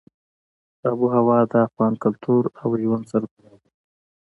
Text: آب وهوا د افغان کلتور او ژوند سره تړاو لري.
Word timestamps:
آب 0.89 0.99
وهوا 1.03 1.39
د 1.51 1.53
افغان 1.67 1.93
کلتور 2.03 2.43
او 2.61 2.69
ژوند 2.81 3.03
سره 3.11 3.25
تړاو 3.33 3.57
لري. 3.63 3.71